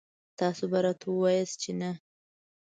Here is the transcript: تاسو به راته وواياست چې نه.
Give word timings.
تاسو 0.39 0.63
به 0.71 0.79
راته 0.85 1.05
وواياست 1.09 1.55
چې 1.63 1.71
نه. 1.79 1.91